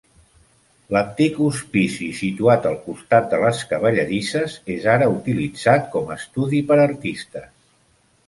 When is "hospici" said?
1.47-2.07